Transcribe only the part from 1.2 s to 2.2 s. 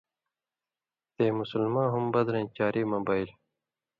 مسلماں ہُم